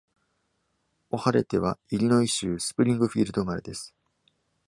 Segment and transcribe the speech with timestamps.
[1.11, 3.93] Ohalete は、イリノイ州スプリングフィールド生まれです。